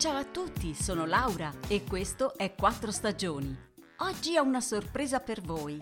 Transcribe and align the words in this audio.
Ciao 0.00 0.16
a 0.16 0.24
tutti, 0.24 0.72
sono 0.72 1.04
Laura 1.04 1.52
e 1.68 1.84
questo 1.84 2.34
è 2.34 2.54
Quattro 2.54 2.90
Stagioni. 2.90 3.54
Oggi 3.98 4.34
ho 4.38 4.42
una 4.42 4.62
sorpresa 4.62 5.20
per 5.20 5.42
voi. 5.42 5.78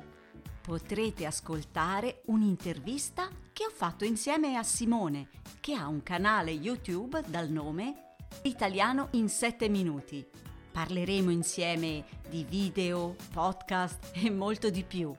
Potrete 0.61 1.25
ascoltare 1.25 2.23
un'intervista 2.25 3.29
che 3.53 3.65
ho 3.67 3.71
fatto 3.71 4.05
insieme 4.05 4.57
a 4.57 4.65
Simone, 4.65 5.29
che 5.61 5.75
ha 5.75 5.87
un 5.87 6.03
canale 6.03 6.51
YouTube 6.51 7.23
dal 7.29 7.49
nome 7.49 8.17
Italiano 8.43 9.07
in 9.13 9.29
7 9.29 9.69
minuti. 9.69 10.27
Parleremo 10.73 11.31
insieme 11.31 12.05
di 12.29 12.43
video, 12.43 13.15
podcast 13.33 14.11
e 14.15 14.31
molto 14.31 14.69
di 14.69 14.83
più. 14.83 15.15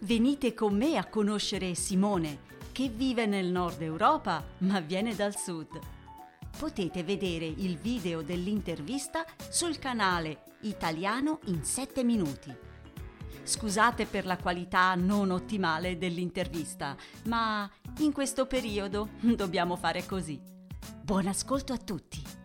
Venite 0.00 0.52
con 0.52 0.76
me 0.76 0.98
a 0.98 1.06
conoscere 1.06 1.74
Simone, 1.74 2.40
che 2.72 2.90
vive 2.90 3.24
nel 3.24 3.46
nord 3.46 3.80
Europa 3.80 4.44
ma 4.58 4.80
viene 4.80 5.14
dal 5.14 5.34
sud. 5.34 6.01
Potete 6.56 7.02
vedere 7.02 7.46
il 7.46 7.76
video 7.76 8.22
dell'intervista 8.22 9.24
sul 9.48 9.78
canale 9.78 10.44
Italiano 10.60 11.40
in 11.46 11.64
7 11.64 12.04
minuti. 12.04 12.54
Scusate 13.42 14.06
per 14.06 14.24
la 14.24 14.36
qualità 14.36 14.94
non 14.94 15.30
ottimale 15.30 15.98
dell'intervista, 15.98 16.96
ma 17.24 17.68
in 17.98 18.12
questo 18.12 18.46
periodo 18.46 19.10
dobbiamo 19.34 19.76
fare 19.76 20.06
così. 20.06 20.40
Buon 21.02 21.26
ascolto 21.26 21.72
a 21.72 21.78
tutti! 21.78 22.40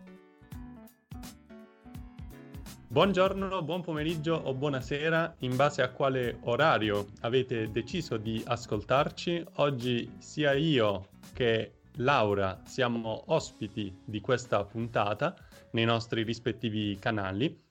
Buongiorno, 2.90 3.62
buon 3.64 3.82
pomeriggio 3.82 4.34
o 4.34 4.54
buonasera, 4.54 5.36
in 5.40 5.56
base 5.58 5.82
a 5.82 5.92
quale 5.92 6.40
orario 6.44 7.08
avete 7.20 7.70
deciso 7.70 8.16
di 8.18 8.42
ascoltarci. 8.44 9.44
Oggi 9.56 10.10
sia 10.18 10.54
io 10.54 11.10
che 11.34 11.77
Laura 11.98 12.62
siamo 12.66 13.24
ospiti 13.28 14.02
di 14.06 14.22
questa 14.22 14.64
puntata 14.66 15.36
nei 15.72 15.86
nostri 15.86 16.24
rispettivi 16.24 16.98
canali. 17.00 17.66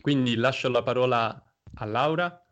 Quindi 0.00 0.34
lascio 0.34 0.68
la 0.68 0.82
parola 0.82 1.42
a 1.74 1.84
Laura. 1.84 2.44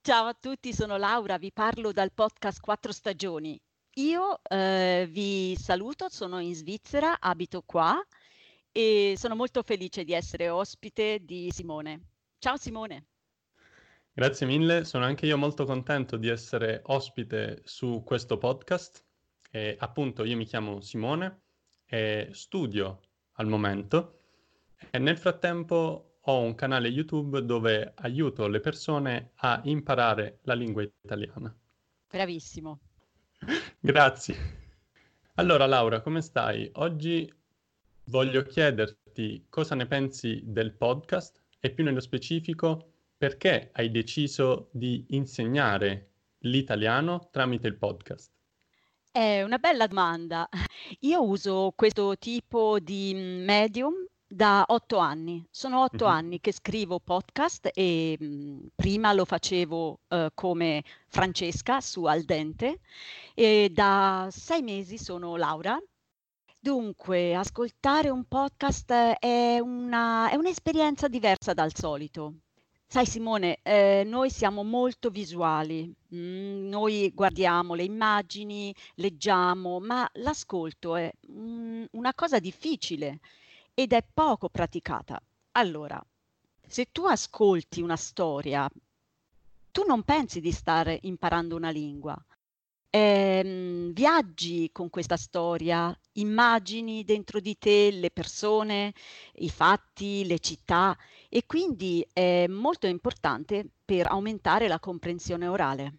Ciao 0.00 0.26
a 0.26 0.34
tutti, 0.34 0.72
sono 0.72 0.96
Laura, 0.96 1.38
vi 1.38 1.52
parlo 1.52 1.92
dal 1.92 2.12
podcast 2.12 2.60
Quattro 2.60 2.92
Stagioni. 2.92 3.60
Io 3.94 4.40
eh, 4.42 5.08
vi 5.10 5.56
saluto, 5.56 6.08
sono 6.08 6.40
in 6.40 6.54
Svizzera, 6.54 7.20
abito 7.20 7.62
qua 7.64 8.04
e 8.72 9.14
sono 9.16 9.36
molto 9.36 9.62
felice 9.62 10.04
di 10.04 10.12
essere 10.12 10.48
ospite 10.48 11.20
di 11.24 11.50
Simone. 11.52 12.08
Ciao 12.38 12.56
Simone. 12.56 13.06
Grazie 14.12 14.46
mille, 14.46 14.84
sono 14.84 15.04
anche 15.04 15.26
io 15.26 15.38
molto 15.38 15.64
contento 15.64 16.16
di 16.16 16.28
essere 16.28 16.80
ospite 16.86 17.62
su 17.64 18.02
questo 18.04 18.38
podcast. 18.38 19.05
E, 19.56 19.74
appunto, 19.78 20.22
io 20.24 20.36
mi 20.36 20.44
chiamo 20.44 20.82
Simone 20.82 21.44
e 21.86 22.28
studio 22.32 23.00
al 23.36 23.46
momento 23.46 24.18
e 24.90 24.98
nel 24.98 25.16
frattempo 25.16 26.18
ho 26.20 26.40
un 26.42 26.54
canale 26.54 26.88
YouTube 26.88 27.42
dove 27.42 27.94
aiuto 27.94 28.48
le 28.48 28.60
persone 28.60 29.30
a 29.36 29.62
imparare 29.64 30.40
la 30.42 30.52
lingua 30.52 30.82
italiana. 30.82 31.56
Bravissimo. 32.06 32.80
Grazie. 33.80 34.36
Allora 35.36 35.64
Laura, 35.64 36.02
come 36.02 36.20
stai? 36.20 36.68
Oggi 36.74 37.32
voglio 38.08 38.42
chiederti 38.42 39.46
cosa 39.48 39.74
ne 39.74 39.86
pensi 39.86 40.42
del 40.44 40.74
podcast 40.74 41.42
e 41.60 41.70
più 41.70 41.82
nello 41.82 42.00
specifico 42.00 42.92
perché 43.16 43.70
hai 43.72 43.90
deciso 43.90 44.68
di 44.70 45.06
insegnare 45.10 46.10
l'italiano 46.40 47.30
tramite 47.32 47.68
il 47.68 47.78
podcast. 47.78 48.35
È 49.16 49.42
una 49.42 49.56
bella 49.56 49.86
domanda. 49.86 50.46
Io 51.00 51.22
uso 51.22 51.72
questo 51.74 52.18
tipo 52.18 52.78
di 52.78 53.14
medium 53.14 53.94
da 54.26 54.62
otto 54.68 54.98
anni. 54.98 55.42
Sono 55.50 55.84
otto 55.84 56.04
mm-hmm. 56.04 56.14
anni 56.14 56.38
che 56.40 56.52
scrivo 56.52 57.00
podcast 57.00 57.70
e 57.72 58.18
mh, 58.20 58.72
prima 58.74 59.14
lo 59.14 59.24
facevo 59.24 60.00
uh, 60.08 60.16
come 60.34 60.82
Francesca 61.08 61.80
su 61.80 62.04
Al 62.04 62.24
Dente 62.24 62.80
e 63.32 63.70
da 63.72 64.28
sei 64.30 64.60
mesi 64.60 64.98
sono 64.98 65.36
Laura 65.36 65.80
Dunque, 66.58 67.34
ascoltare 67.34 68.10
un 68.10 68.24
podcast 68.24 68.90
è, 69.20 69.58
una, 69.60 70.28
è 70.30 70.34
un'esperienza 70.34 71.06
diversa 71.08 71.54
dal 71.54 71.72
solito. 71.74 72.34
Sai 72.88 73.04
Simone, 73.04 73.58
eh, 73.62 74.04
noi 74.06 74.30
siamo 74.30 74.62
molto 74.62 75.10
visuali, 75.10 75.92
mm, 76.14 76.68
noi 76.68 77.10
guardiamo 77.12 77.74
le 77.74 77.82
immagini, 77.82 78.74
leggiamo, 78.94 79.80
ma 79.80 80.08
l'ascolto 80.14 80.94
è 80.94 81.12
mm, 81.30 81.84
una 81.92 82.14
cosa 82.14 82.38
difficile 82.38 83.18
ed 83.74 83.92
è 83.92 84.04
poco 84.14 84.48
praticata. 84.48 85.20
Allora, 85.52 86.02
se 86.66 86.86
tu 86.92 87.04
ascolti 87.06 87.82
una 87.82 87.96
storia, 87.96 88.70
tu 89.72 89.84
non 89.86 90.02
pensi 90.04 90.40
di 90.40 90.52
stare 90.52 90.98
imparando 91.02 91.56
una 91.56 91.70
lingua, 91.70 92.16
ehm, 92.90 93.92
viaggi 93.92 94.70
con 94.72 94.90
questa 94.90 95.16
storia, 95.16 95.96
immagini 96.12 97.04
dentro 97.04 97.40
di 97.40 97.58
te 97.58 97.90
le 97.90 98.10
persone, 98.10 98.94
i 99.34 99.50
fatti, 99.50 100.24
le 100.26 100.38
città 100.38 100.96
e 101.36 101.44
quindi 101.44 102.02
è 102.14 102.46
molto 102.46 102.86
importante 102.86 103.68
per 103.84 104.06
aumentare 104.06 104.68
la 104.68 104.80
comprensione 104.80 105.46
orale. 105.46 105.98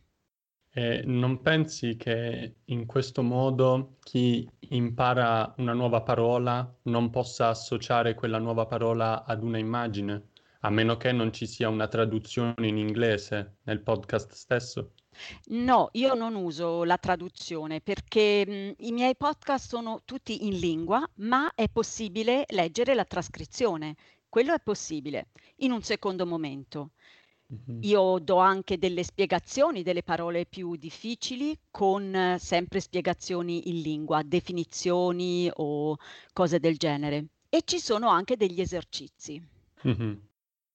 Eh, 0.71 1.03
non 1.05 1.43
pensi 1.43 1.95
che 1.95 2.55
in 2.65 2.87
questo 2.87 3.21
modo 3.21 3.97
chi 3.99 4.49
impara 4.69 5.53
una 5.57 5.73
nuova 5.73 6.01
parola 6.01 6.67
non 6.85 7.11
possa 7.11 7.49
associare 7.49 8.15
quella 8.15 8.39
nuova 8.39 8.65
parola 8.65 9.25
ad 9.25 9.43
una 9.43 9.59
immagine, 9.59 10.29
a 10.61 10.71
meno 10.71 10.97
che 10.97 11.11
non 11.11 11.31
ci 11.31 11.45
sia 11.45 11.69
una 11.69 11.87
traduzione 11.87 12.65
in 12.67 12.77
inglese 12.77 13.57
nel 13.65 13.81
podcast 13.81 14.31
stesso? 14.31 14.93
No, 15.49 15.89
io 15.93 16.13
non 16.13 16.35
uso 16.35 16.83
la 16.83 16.97
traduzione 16.97 17.81
perché 17.81 18.43
mh, 18.45 18.85
i 18.85 18.91
miei 18.91 19.15
podcast 19.15 19.67
sono 19.67 20.01
tutti 20.03 20.45
in 20.45 20.57
lingua, 20.57 21.07
ma 21.17 21.51
è 21.53 21.69
possibile 21.69 22.45
leggere 22.49 22.93
la 22.93 23.05
trascrizione. 23.05 23.95
Quello 24.37 24.53
è 24.53 24.59
possibile 24.59 25.29
in 25.61 25.71
un 25.71 25.81
secondo 25.81 26.23
momento. 26.27 26.91
Mm-hmm. 27.51 27.81
Io 27.81 28.19
do 28.19 28.37
anche 28.37 28.77
delle 28.77 29.01
spiegazioni 29.01 29.81
delle 29.81 30.03
parole 30.03 30.45
più 30.45 30.75
difficili 30.75 31.57
con 31.71 32.13
eh, 32.13 32.37
sempre 32.37 32.79
spiegazioni 32.79 33.67
in 33.69 33.81
lingua, 33.81 34.21
definizioni 34.23 35.49
o 35.55 35.97
cose 36.33 36.59
del 36.59 36.77
genere. 36.77 37.29
E 37.49 37.63
ci 37.65 37.79
sono 37.79 38.09
anche 38.09 38.37
degli 38.37 38.61
esercizi. 38.61 39.43
Mm-hmm. 39.87 40.13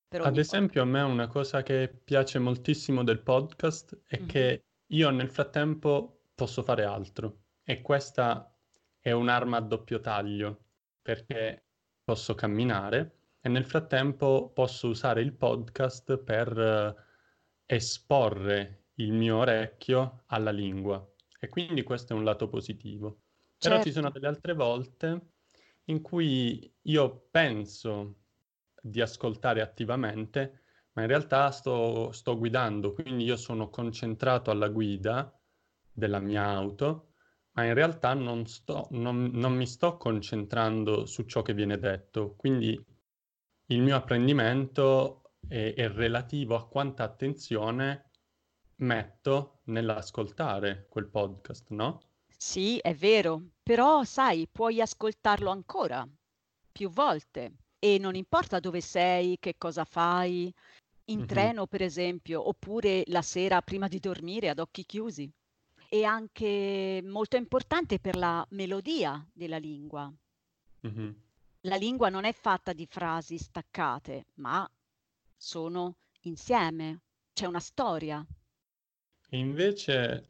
Ad 0.08 0.38
esempio, 0.38 0.82
a 0.82 0.86
me 0.86 1.02
una 1.02 1.28
cosa 1.28 1.62
che 1.62 1.88
piace 2.02 2.40
moltissimo 2.40 3.04
del 3.04 3.20
podcast 3.20 3.96
è 4.08 4.18
mm-hmm. 4.18 4.26
che 4.26 4.64
io 4.86 5.10
nel 5.10 5.30
frattempo 5.30 6.22
posso 6.34 6.64
fare 6.64 6.82
altro 6.82 7.42
e 7.62 7.80
questa 7.80 8.52
è 8.98 9.12
un'arma 9.12 9.58
a 9.58 9.60
doppio 9.60 10.00
taglio 10.00 10.64
perché 11.00 11.62
posso 12.02 12.34
camminare 12.34 13.18
e 13.42 13.48
nel 13.48 13.66
frattempo 13.66 14.52
posso 14.54 14.88
usare 14.88 15.20
il 15.20 15.34
podcast 15.34 16.16
per 16.18 16.56
eh, 16.56 16.94
esporre 17.66 18.84
il 18.94 19.12
mio 19.12 19.38
orecchio 19.38 20.22
alla 20.26 20.52
lingua 20.52 21.04
e 21.40 21.48
quindi 21.48 21.82
questo 21.82 22.12
è 22.12 22.16
un 22.16 22.22
lato 22.22 22.48
positivo. 22.48 23.22
Però 23.58 23.82
ci 23.82 23.90
sono 23.90 24.04
certo. 24.06 24.20
delle 24.20 24.32
altre 24.32 24.54
volte 24.54 25.32
in 25.86 26.00
cui 26.00 26.72
io 26.82 27.26
penso 27.32 28.18
di 28.80 29.00
ascoltare 29.00 29.60
attivamente, 29.60 30.62
ma 30.92 31.02
in 31.02 31.08
realtà 31.08 31.50
sto, 31.50 32.12
sto 32.12 32.38
guidando, 32.38 32.92
quindi 32.92 33.24
io 33.24 33.36
sono 33.36 33.70
concentrato 33.70 34.52
alla 34.52 34.68
guida 34.68 35.36
della 35.92 36.20
mia 36.20 36.44
auto, 36.44 37.14
ma 37.52 37.64
in 37.64 37.74
realtà 37.74 38.14
non, 38.14 38.46
sto, 38.46 38.86
non, 38.90 39.30
non 39.32 39.54
mi 39.54 39.66
sto 39.66 39.96
concentrando 39.96 41.06
su 41.06 41.24
ciò 41.24 41.42
che 41.42 41.54
viene 41.54 41.78
detto. 41.78 42.34
Quindi 42.36 42.80
il 43.66 43.82
mio 43.82 43.96
apprendimento 43.96 45.32
è, 45.46 45.74
è 45.74 45.88
relativo 45.88 46.54
a 46.54 46.66
quanta 46.66 47.04
attenzione 47.04 48.10
metto 48.76 49.60
nell'ascoltare 49.64 50.86
quel 50.88 51.08
podcast, 51.08 51.70
no? 51.70 52.00
Sì, 52.36 52.78
è 52.78 52.94
vero, 52.94 53.50
però 53.62 54.02
sai, 54.02 54.48
puoi 54.50 54.80
ascoltarlo 54.80 55.50
ancora, 55.50 56.06
più 56.72 56.90
volte 56.90 57.52
e 57.78 57.98
non 57.98 58.14
importa 58.14 58.60
dove 58.60 58.80
sei, 58.80 59.38
che 59.38 59.56
cosa 59.58 59.84
fai, 59.84 60.52
in 61.06 61.18
mm-hmm. 61.18 61.26
treno 61.26 61.66
per 61.66 61.82
esempio, 61.82 62.48
oppure 62.48 63.02
la 63.06 63.22
sera 63.22 63.60
prima 63.62 63.88
di 63.88 63.98
dormire 63.98 64.48
ad 64.48 64.58
occhi 64.58 64.84
chiusi. 64.84 65.30
È 65.88 66.02
anche 66.02 67.02
molto 67.04 67.36
importante 67.36 67.98
per 67.98 68.16
la 68.16 68.44
melodia 68.50 69.24
della 69.32 69.58
lingua. 69.58 70.12
Mm-hmm. 70.86 71.10
La 71.66 71.76
lingua 71.76 72.08
non 72.08 72.24
è 72.24 72.32
fatta 72.32 72.72
di 72.72 72.86
frasi 72.86 73.38
staccate, 73.38 74.26
ma 74.34 74.68
sono 75.36 75.96
insieme, 76.22 77.02
c'è 77.32 77.46
una 77.46 77.60
storia. 77.60 78.26
E 79.28 79.38
invece, 79.38 80.28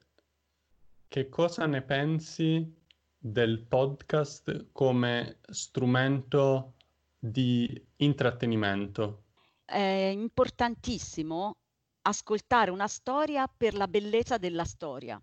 che 1.08 1.30
cosa 1.30 1.64
ne 1.64 1.80
pensi 1.80 2.70
del 3.16 3.60
podcast 3.60 4.72
come 4.72 5.38
strumento 5.48 6.74
di 7.18 7.82
intrattenimento. 7.96 9.24
È 9.64 9.78
importantissimo 9.78 11.56
ascoltare 12.02 12.70
una 12.70 12.88
storia 12.88 13.46
per 13.46 13.72
la 13.72 13.88
bellezza 13.88 14.36
della 14.36 14.64
storia. 14.64 15.22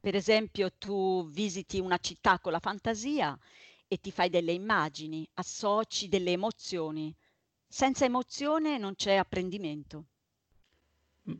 Per 0.00 0.16
esempio, 0.16 0.72
tu 0.78 1.28
visiti 1.28 1.78
una 1.78 1.98
città 1.98 2.40
con 2.40 2.50
la 2.50 2.60
fantasia 2.60 3.38
e 3.88 3.98
ti 3.98 4.10
fai 4.10 4.28
delle 4.28 4.52
immagini, 4.52 5.28
associ 5.34 6.08
delle 6.08 6.32
emozioni. 6.32 7.14
Senza 7.66 8.04
emozione 8.04 8.78
non 8.78 8.94
c'è 8.94 9.14
apprendimento. 9.14 10.04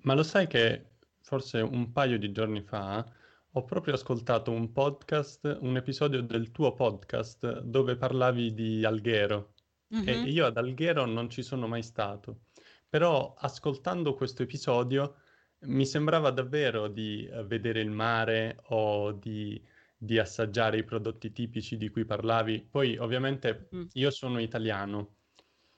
Ma 0.03 0.15
lo 0.15 0.23
sai 0.23 0.47
che 0.47 0.97
forse 1.21 1.61
un 1.61 1.93
paio 1.93 2.19
di 2.19 2.33
giorni 2.33 2.62
fa 2.62 3.06
ho 3.53 3.65
proprio 3.65 3.95
ascoltato 3.95 4.50
un 4.50 4.73
podcast, 4.73 5.59
un 5.61 5.77
episodio 5.77 6.23
del 6.23 6.50
tuo 6.50 6.75
podcast 6.75 7.61
dove 7.61 7.97
parlavi 7.97 8.55
di 8.55 8.85
Alghero. 8.85 9.55
Mm-hmm. 9.95 10.09
E 10.09 10.21
io 10.29 10.47
ad 10.47 10.56
Alghero 10.56 11.06
non 11.06 11.31
ci 11.31 11.43
sono 11.43 11.67
mai 11.67 11.83
stato. 11.83 12.41
Però 12.89 13.35
ascoltando 13.39 14.15
questo 14.15 14.43
episodio 14.43 15.17
mi 15.61 15.85
sembrava 15.85 16.31
davvero 16.31 16.89
di 16.89 17.27
eh, 17.27 17.43
vedere 17.45 17.81
il 17.81 17.91
mare 17.91 18.61
o 18.69 19.12
di, 19.12 19.61
di 19.99 20.19
assaggiare 20.19 20.79
i 20.79 20.85
prodotti 20.85 21.33
tipici 21.33 21.77
di 21.77 21.89
cui 21.91 22.05
parlavi. 22.05 22.69
Poi 22.71 22.97
ovviamente 22.97 23.69
mm. 23.75 23.87
io 23.95 24.11
sono 24.11 24.39
italiano, 24.39 25.17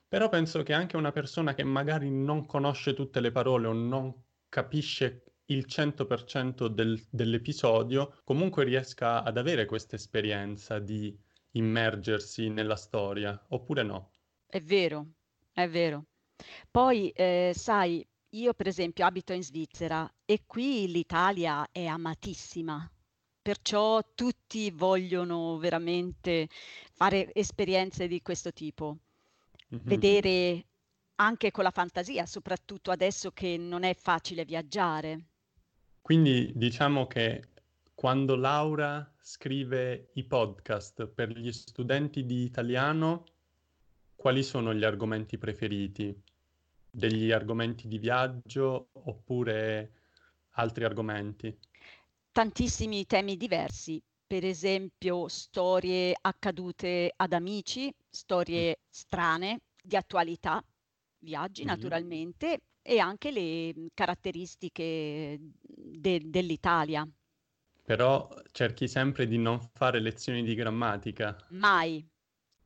però 0.07 0.29
penso 0.29 0.61
che 0.61 0.73
anche 0.73 0.97
una 0.97 1.11
persona 1.11 1.53
che 1.53 1.63
magari 1.63 2.11
non 2.11 2.45
conosce 2.45 2.93
tutte 2.93 3.19
le 3.19 3.31
parole 3.31 3.67
o 3.67 3.73
non 3.73 4.13
capisce 4.47 5.23
il 5.45 5.65
100% 5.67 6.67
del, 6.67 7.01
dell'episodio, 7.09 8.19
comunque 8.23 8.63
riesca 8.63 9.23
ad 9.23 9.37
avere 9.37 9.65
questa 9.65 9.95
esperienza 9.95 10.79
di 10.79 11.17
immergersi 11.51 12.49
nella 12.49 12.75
storia, 12.75 13.41
oppure 13.49 13.83
no? 13.83 14.11
È 14.45 14.59
vero, 14.59 15.13
è 15.51 15.67
vero. 15.67 16.05
Poi, 16.69 17.09
eh, 17.09 17.51
sai, 17.55 18.05
io 18.35 18.53
per 18.53 18.67
esempio 18.67 19.05
abito 19.05 19.33
in 19.33 19.43
Svizzera 19.43 20.09
e 20.25 20.43
qui 20.45 20.87
l'Italia 20.87 21.67
è 21.71 21.85
amatissima, 21.85 22.89
perciò 23.41 24.01
tutti 24.13 24.69
vogliono 24.71 25.57
veramente 25.57 26.47
fare 26.91 27.33
esperienze 27.33 28.07
di 28.07 28.21
questo 28.21 28.53
tipo, 28.53 28.97
mm-hmm. 29.73 29.83
vedere 29.85 30.65
anche 31.15 31.51
con 31.51 31.63
la 31.63 31.71
fantasia, 31.71 32.25
soprattutto 32.25 32.91
adesso 32.91 33.31
che 33.31 33.57
non 33.57 33.83
è 33.83 33.93
facile 33.93 34.45
viaggiare. 34.45 35.25
Quindi 36.01 36.51
diciamo 36.55 37.07
che 37.07 37.49
quando 37.93 38.35
Laura 38.35 39.07
scrive 39.19 40.09
i 40.13 40.23
podcast 40.23 41.05
per 41.05 41.29
gli 41.29 41.51
studenti 41.51 42.25
di 42.25 42.43
italiano, 42.43 43.25
quali 44.15 44.43
sono 44.43 44.73
gli 44.73 44.83
argomenti 44.83 45.37
preferiti? 45.37 46.19
Degli 46.89 47.31
argomenti 47.31 47.87
di 47.87 47.97
viaggio 47.99 48.89
oppure 48.91 49.91
altri 50.51 50.83
argomenti? 50.83 51.55
Tantissimi 52.33 53.05
temi 53.05 53.35
diversi, 53.35 54.01
per 54.25 54.45
esempio 54.45 55.27
storie 55.27 56.15
accadute 56.19 57.11
ad 57.13 57.33
amici, 57.33 57.93
storie 58.09 58.69
mm. 58.69 58.83
strane, 58.89 59.61
di 59.83 59.97
attualità, 59.97 60.63
viaggi 61.19 61.63
mm. 61.63 61.67
naturalmente 61.67 62.61
e 62.81 62.99
anche 62.99 63.31
le 63.31 63.89
caratteristiche 63.93 65.37
de- 65.39 66.21
dell'Italia. 66.23 67.05
Però 67.83 68.29
cerchi 68.51 68.87
sempre 68.87 69.27
di 69.27 69.37
non 69.37 69.59
fare 69.73 69.99
lezioni 69.99 70.41
di 70.43 70.55
grammatica. 70.55 71.35
Mai. 71.49 72.07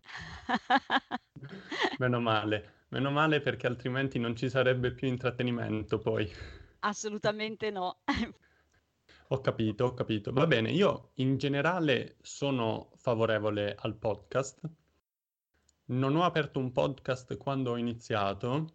Meno 1.97 2.19
male, 2.19 2.83
meno 2.89 3.09
male 3.09 3.41
perché 3.41 3.65
altrimenti 3.65 4.19
non 4.19 4.35
ci 4.35 4.47
sarebbe 4.47 4.91
più 4.91 5.07
intrattenimento 5.07 5.97
poi. 5.97 6.31
Assolutamente 6.81 7.71
no. 7.71 7.97
Ho 9.29 9.41
capito, 9.41 9.85
ho 9.85 9.93
capito. 9.95 10.31
Va 10.31 10.45
bene, 10.45 10.71
io 10.71 11.11
in 11.15 11.37
generale 11.37 12.17
sono 12.21 12.91
favorevole 12.95 13.75
al 13.75 13.95
podcast. 13.95 14.59
Non 15.85 16.15
ho 16.15 16.23
aperto 16.23 16.59
un 16.59 16.71
podcast 16.71 17.35
quando 17.37 17.71
ho 17.71 17.77
iniziato 17.77 18.67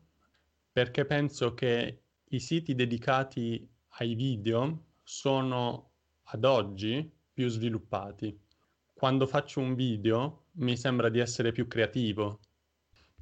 perché 0.72 1.04
penso 1.04 1.54
che 1.54 2.02
i 2.24 2.40
siti 2.40 2.74
dedicati 2.74 3.68
ai 3.98 4.14
video 4.14 4.86
sono 5.04 5.90
ad 6.24 6.44
oggi 6.44 7.08
più 7.32 7.48
sviluppati. 7.48 8.36
Quando 8.92 9.28
faccio 9.28 9.60
un 9.60 9.74
video 9.74 10.46
mi 10.54 10.76
sembra 10.76 11.08
di 11.08 11.20
essere 11.20 11.52
più 11.52 11.68
creativo, 11.68 12.40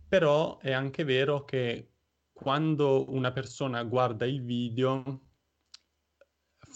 però 0.08 0.58
è 0.58 0.72
anche 0.72 1.04
vero 1.04 1.44
che 1.44 1.90
quando 2.32 3.10
una 3.12 3.32
persona 3.32 3.82
guarda 3.84 4.24
il 4.24 4.42
video 4.42 5.27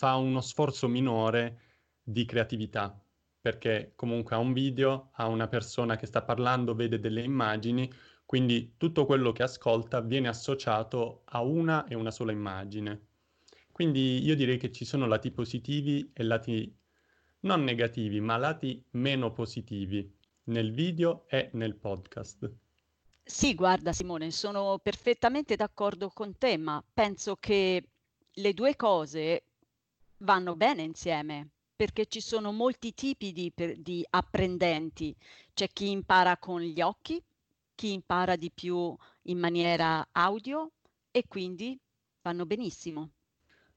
fa 0.03 0.17
uno 0.17 0.41
sforzo 0.41 0.89
minore 0.89 1.61
di 2.03 2.25
creatività, 2.25 3.01
perché 3.41 3.93
comunque 3.95 4.35
ha 4.35 4.41
un 4.41 4.53
video, 4.53 5.11
ha 5.13 5.29
una 5.29 5.47
persona 5.47 5.95
che 5.95 6.07
sta 6.07 6.23
parlando, 6.23 6.75
vede 6.75 6.99
delle 6.99 7.23
immagini, 7.23 7.89
quindi 8.27 8.75
tutto 8.77 9.07
quello 9.07 9.31
che 9.31 9.45
ascolta 9.45 10.01
viene 10.01 10.27
associato 10.27 11.23
a 11.27 11.41
una 11.41 11.87
e 11.87 11.95
una 11.95 12.11
sola 12.11 12.33
immagine. 12.33 13.11
Quindi 13.71 14.25
io 14.25 14.35
direi 14.35 14.59
che 14.59 14.73
ci 14.73 14.85
sono 14.85 15.07
lati 15.07 15.31
positivi 15.31 16.11
e 16.13 16.25
lati 16.25 16.77
non 17.43 17.63
negativi, 17.63 18.21
ma 18.21 18.37
lati 18.39 18.85
meno 18.93 19.31
positivi 19.31 20.13
nel 20.47 20.73
video 20.73 21.27
e 21.29 21.51
nel 21.53 21.77
podcast. 21.77 22.53
Sì, 23.23 23.55
guarda 23.55 23.93
Simone, 23.93 24.33
sono 24.33 24.81
perfettamente 24.83 25.55
d'accordo 25.55 26.09
con 26.09 26.37
te, 26.37 26.57
ma 26.57 26.85
penso 26.93 27.37
che 27.37 27.85
le 28.33 28.53
due 28.53 28.75
cose 28.75 29.45
vanno 30.25 30.57
bene 30.57 30.83
insieme, 30.83 31.51
perché 31.77 32.07
ci 32.07 32.21
sono 32.21 32.53
molti 32.53 32.93
tipi 32.95 33.33
di, 33.33 33.53
di 33.79 34.05
apprendenti. 34.11 35.15
C'è 35.55 35.69
chi 35.69 35.91
impara 35.91 36.37
con 36.39 36.61
gli 36.61 36.81
occhi, 36.81 37.23
chi 37.75 37.93
impara 37.93 38.37
di 38.37 38.51
più 38.51 38.97
in 39.23 39.39
maniera 39.39 40.07
audio 40.13 40.73
e 41.11 41.25
quindi 41.29 41.79
vanno 42.23 42.47
benissimo. 42.47 43.11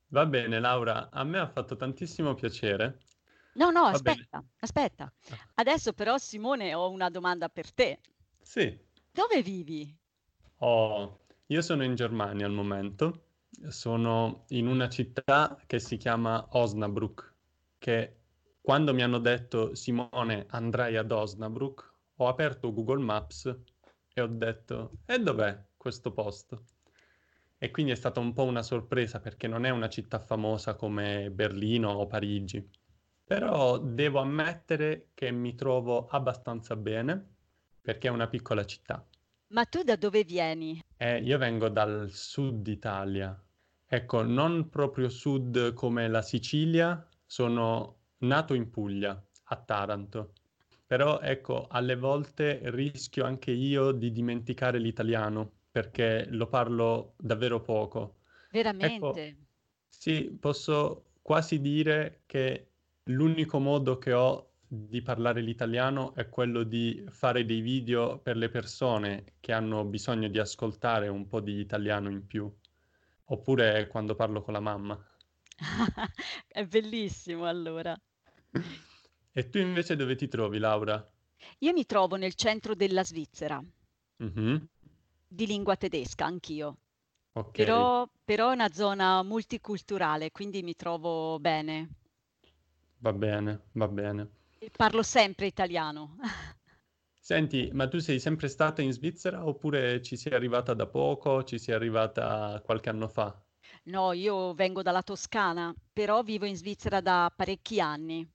Va 0.07 0.25
bene, 0.25 0.59
Laura, 0.59 1.11
a 1.11 1.23
me 1.23 1.37
ha 1.37 1.47
fatto 1.47 1.75
tantissimo 1.75 2.33
piacere. 2.33 3.03
No, 3.53 3.71
no, 3.71 3.85
Va 3.89 3.97
aspetta, 3.97 4.37
bene. 4.37 4.49
aspetta. 4.59 5.11
Ah. 5.29 5.39
Adesso 5.55 5.93
però, 5.93 6.17
Simone, 6.17 6.73
ho 6.73 6.89
una 6.89 7.09
domanda 7.09 7.49
per 7.49 7.73
te. 7.73 7.99
Sì. 8.41 8.79
Dove 9.11 9.41
vivi? 9.41 9.97
Oh, 10.57 11.19
io 11.45 11.61
sono 11.61 11.83
in 11.85 11.95
Germania 11.95 12.45
al 12.45 12.51
momento. 12.51 13.34
Sono 13.69 14.45
in 14.49 14.67
una 14.67 14.89
città 14.89 15.57
che 15.65 15.79
si 15.79 15.97
chiama 15.97 16.47
Osnabrück, 16.51 17.33
che 17.77 18.15
quando 18.61 18.93
mi 18.93 19.03
hanno 19.03 19.19
detto 19.19 19.75
Simone 19.75 20.45
andrai 20.49 20.97
ad 20.97 21.11
Osnabrück, 21.11 21.93
ho 22.15 22.27
aperto 22.27 22.73
Google 22.73 23.03
Maps 23.03 23.45
e 24.13 24.21
ho 24.21 24.27
detto 24.27 24.97
e 25.05 25.19
dov'è 25.19 25.57
questo 25.77 26.11
posto? 26.11 26.63
E 27.57 27.71
quindi 27.71 27.91
è 27.91 27.95
stata 27.95 28.19
un 28.19 28.33
po' 28.33 28.43
una 28.43 28.63
sorpresa 28.63 29.19
perché 29.19 29.47
non 29.47 29.65
è 29.65 29.69
una 29.69 29.89
città 29.89 30.19
famosa 30.19 30.75
come 30.75 31.29
Berlino 31.31 31.91
o 31.91 32.07
Parigi. 32.07 32.67
Però 33.23 33.79
devo 33.79 34.19
ammettere 34.19 35.09
che 35.13 35.31
mi 35.31 35.55
trovo 35.55 36.07
abbastanza 36.07 36.75
bene 36.75 37.33
perché 37.81 38.07
è 38.07 38.11
una 38.11 38.27
piccola 38.27 38.65
città. 38.65 39.05
Ma 39.47 39.65
tu 39.65 39.83
da 39.83 39.95
dove 39.95 40.23
vieni? 40.23 40.81
Eh, 40.97 41.19
io 41.19 41.37
vengo 41.37 41.69
dal 41.69 42.09
sud 42.11 42.65
Italia. 42.67 43.39
Ecco, 43.87 44.23
non 44.23 44.69
proprio 44.69 45.09
sud 45.09 45.73
come 45.73 46.07
la 46.07 46.21
Sicilia, 46.21 47.07
sono 47.25 47.97
nato 48.19 48.53
in 48.53 48.69
Puglia, 48.69 49.23
a 49.43 49.55
Taranto. 49.57 50.33
Però 50.87 51.19
ecco, 51.19 51.67
alle 51.69 51.95
volte 51.95 52.61
rischio 52.65 53.25
anche 53.25 53.51
io 53.51 53.91
di 53.91 54.11
dimenticare 54.11 54.79
l'italiano 54.79 55.51
perché 55.71 56.25
lo 56.29 56.47
parlo 56.47 57.13
davvero 57.17 57.61
poco. 57.61 58.17
Veramente? 58.51 59.27
Ecco, 59.27 59.37
sì, 59.89 60.35
posso 60.39 61.05
quasi 61.21 61.59
dire 61.59 62.21
che 62.25 62.69
l'unico 63.05 63.59
modo 63.59 63.97
che 63.97 64.13
ho 64.13 64.51
di 64.67 65.01
parlare 65.01 65.41
l'italiano 65.41 66.13
è 66.15 66.29
quello 66.29 66.63
di 66.63 67.03
fare 67.09 67.45
dei 67.45 67.61
video 67.61 68.19
per 68.19 68.35
le 68.37 68.49
persone 68.49 69.23
che 69.39 69.53
hanno 69.53 69.85
bisogno 69.85 70.27
di 70.27 70.39
ascoltare 70.39 71.07
un 71.07 71.27
po' 71.27 71.39
di 71.39 71.59
italiano 71.59 72.09
in 72.09 72.25
più, 72.25 72.51
oppure 73.25 73.87
quando 73.87 74.15
parlo 74.15 74.41
con 74.41 74.53
la 74.53 74.59
mamma. 74.59 74.97
è 76.47 76.65
bellissimo 76.65 77.45
allora. 77.45 77.99
E 79.31 79.49
tu 79.49 79.57
invece 79.57 79.95
dove 79.95 80.15
ti 80.15 80.27
trovi, 80.27 80.59
Laura? 80.59 81.11
Io 81.59 81.73
mi 81.73 81.85
trovo 81.85 82.15
nel 82.15 82.35
centro 82.35 82.75
della 82.75 83.03
Svizzera. 83.03 83.61
Mm-hmm 84.23 84.55
di 85.35 85.45
lingua 85.45 85.75
tedesca 85.75 86.25
anch'io. 86.25 86.77
Okay. 87.33 87.65
Però, 87.65 88.09
però 88.23 88.51
è 88.51 88.53
una 88.53 88.71
zona 88.71 89.21
multiculturale, 89.21 90.31
quindi 90.31 90.63
mi 90.63 90.75
trovo 90.75 91.37
bene. 91.39 91.89
Va 92.99 93.11
bene, 93.11 93.63
va 93.73 93.87
bene. 93.89 94.29
E 94.57 94.71
parlo 94.75 95.03
sempre 95.03 95.45
italiano. 95.45 96.15
Senti, 97.25 97.71
ma 97.73 97.87
tu 97.87 97.97
sei 97.97 98.19
sempre 98.19 98.47
stata 98.47 98.83
in 98.83 98.91
Svizzera 98.91 99.47
oppure 99.47 99.99
ci 100.03 100.15
sei 100.15 100.33
arrivata 100.33 100.75
da 100.75 100.85
poco, 100.85 101.43
ci 101.43 101.57
sei 101.57 101.73
arrivata 101.73 102.61
qualche 102.63 102.89
anno 102.89 103.07
fa? 103.07 103.35
No, 103.85 104.11
io 104.11 104.53
vengo 104.53 104.83
dalla 104.83 105.01
Toscana, 105.01 105.73
però 105.91 106.21
vivo 106.21 106.45
in 106.45 106.55
Svizzera 106.55 107.01
da 107.01 107.33
parecchi 107.35 107.81
anni. 107.81 108.31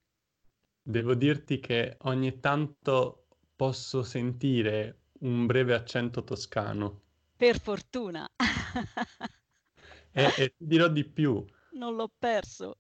Devo 0.83 1.15
dirti 1.15 1.61
che 1.61 1.99
ogni 2.01 2.41
tanto 2.41 3.29
posso 3.55 4.03
sentire 4.03 5.03
un 5.21 5.47
breve 5.47 5.75
accento 5.75 6.25
toscano. 6.25 7.03
Per 7.37 7.61
fortuna. 7.61 8.29
e, 10.11 10.35
e 10.37 10.55
ti 10.57 10.67
dirò 10.67 10.89
di 10.89 11.05
più. 11.05 11.45
Non 11.75 11.95
l'ho 11.95 12.11
perso. 12.19 12.79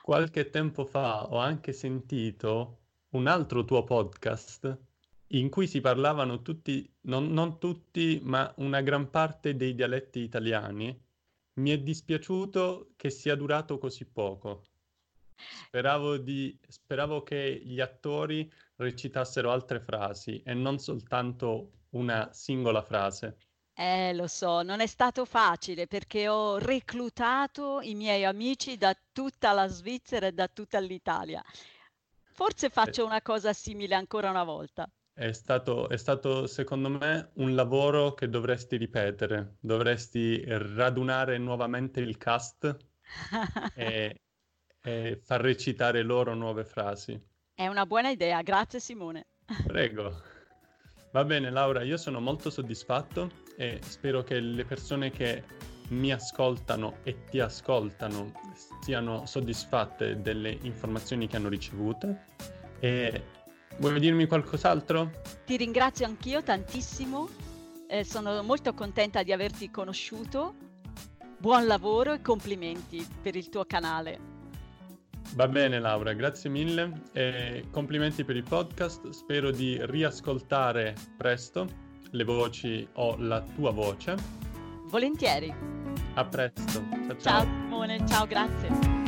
Qualche 0.00 0.48
tempo 0.48 0.86
fa 0.86 1.28
ho 1.28 1.36
anche 1.36 1.74
sentito 1.74 2.78
un 3.10 3.26
altro 3.26 3.66
tuo 3.66 3.84
podcast 3.84 4.88
in 5.32 5.48
cui 5.48 5.66
si 5.66 5.80
parlavano 5.80 6.42
tutti, 6.42 6.88
non, 7.02 7.32
non 7.32 7.58
tutti, 7.58 8.20
ma 8.22 8.52
una 8.56 8.80
gran 8.80 9.10
parte 9.10 9.54
dei 9.56 9.74
dialetti 9.74 10.20
italiani. 10.20 10.98
Mi 11.54 11.70
è 11.70 11.78
dispiaciuto 11.78 12.92
che 12.96 13.10
sia 13.10 13.34
durato 13.36 13.78
così 13.78 14.06
poco. 14.06 14.64
Speravo, 15.66 16.16
di, 16.16 16.58
speravo 16.66 17.22
che 17.22 17.60
gli 17.64 17.80
attori 17.80 18.50
recitassero 18.76 19.50
altre 19.50 19.80
frasi 19.80 20.42
e 20.44 20.54
non 20.54 20.78
soltanto 20.78 21.72
una 21.90 22.30
singola 22.32 22.82
frase. 22.82 23.36
Eh, 23.72 24.12
lo 24.14 24.26
so, 24.26 24.62
non 24.62 24.80
è 24.80 24.86
stato 24.86 25.24
facile 25.24 25.86
perché 25.86 26.28
ho 26.28 26.58
reclutato 26.58 27.80
i 27.80 27.94
miei 27.94 28.24
amici 28.24 28.76
da 28.76 28.94
tutta 29.12 29.52
la 29.52 29.68
Svizzera 29.68 30.26
e 30.26 30.32
da 30.32 30.48
tutta 30.48 30.78
l'Italia. 30.80 31.42
Forse 32.32 32.66
eh. 32.66 32.70
faccio 32.70 33.04
una 33.06 33.22
cosa 33.22 33.52
simile 33.52 33.94
ancora 33.94 34.28
una 34.28 34.44
volta. 34.44 34.90
È 35.20 35.32
stato, 35.32 35.90
è 35.90 35.98
stato, 35.98 36.46
secondo 36.46 36.88
me, 36.88 37.32
un 37.34 37.54
lavoro 37.54 38.14
che 38.14 38.30
dovresti 38.30 38.78
ripetere. 38.78 39.56
Dovresti 39.60 40.42
radunare 40.46 41.36
nuovamente 41.36 42.00
il 42.00 42.16
cast 42.16 42.74
e, 43.74 44.22
e 44.80 45.20
far 45.22 45.42
recitare 45.42 46.00
loro 46.00 46.32
nuove 46.32 46.64
frasi. 46.64 47.22
È 47.52 47.66
una 47.66 47.84
buona 47.84 48.08
idea, 48.08 48.40
grazie 48.40 48.80
Simone. 48.80 49.26
Prego. 49.66 50.22
Va 51.12 51.22
bene 51.26 51.50
Laura, 51.50 51.82
io 51.82 51.98
sono 51.98 52.18
molto 52.18 52.48
soddisfatto 52.48 53.30
e 53.58 53.78
spero 53.82 54.22
che 54.22 54.40
le 54.40 54.64
persone 54.64 55.10
che 55.10 55.44
mi 55.88 56.12
ascoltano 56.12 57.00
e 57.02 57.24
ti 57.24 57.40
ascoltano 57.40 58.32
siano 58.80 59.26
soddisfatte 59.26 60.22
delle 60.22 60.56
informazioni 60.62 61.26
che 61.26 61.36
hanno 61.36 61.50
ricevute. 61.50 62.24
E 62.78 63.22
vuoi 63.80 63.98
dirmi 63.98 64.26
qualcos'altro? 64.26 65.10
Ti 65.44 65.56
ringrazio 65.56 66.06
anch'io 66.06 66.42
tantissimo, 66.42 67.28
eh, 67.88 68.04
sono 68.04 68.42
molto 68.42 68.72
contenta 68.74 69.22
di 69.22 69.32
averti 69.32 69.70
conosciuto. 69.70 70.54
Buon 71.38 71.66
lavoro 71.66 72.12
e 72.12 72.20
complimenti 72.20 73.04
per 73.22 73.34
il 73.34 73.48
tuo 73.48 73.64
canale. 73.64 74.28
Va 75.34 75.48
bene 75.48 75.78
Laura, 75.78 76.12
grazie 76.12 76.50
mille 76.50 77.02
e 77.12 77.66
complimenti 77.70 78.24
per 78.24 78.36
il 78.36 78.42
podcast. 78.42 79.08
Spero 79.10 79.50
di 79.50 79.78
riascoltare 79.80 80.94
presto 81.16 81.66
le 82.10 82.24
voci 82.24 82.86
o 82.94 83.16
la 83.16 83.40
tua 83.40 83.70
voce. 83.70 84.16
Volentieri. 84.88 85.54
A 86.14 86.24
presto. 86.24 86.82
Ciao 86.90 87.06
ciao. 87.06 87.18
Ciao 87.18 87.42
Simone, 87.42 88.06
ciao, 88.06 88.26
grazie. 88.26 88.99